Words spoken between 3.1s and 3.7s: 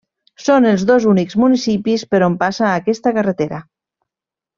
carretera.